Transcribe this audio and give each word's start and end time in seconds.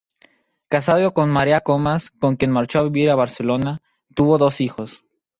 Casado 0.67 1.13
con 1.13 1.29
Maria 1.29 1.61
Comas, 1.61 2.09
con 2.09 2.35
quien 2.35 2.49
marchó 2.49 2.79
a 2.79 2.83
vivir 2.85 3.11
a 3.11 3.15
Barcelona, 3.15 3.83
tuvo 4.15 4.39
dos 4.39 4.59
hijos. 4.59 5.03